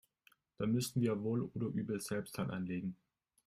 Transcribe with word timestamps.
Da 0.57 0.65
müssen 0.65 0.99
wir 0.99 1.21
wohl 1.21 1.41
oder 1.53 1.67
übel 1.67 1.99
selbst 2.01 2.39
Hand 2.39 2.49
anlegen. 2.49 2.95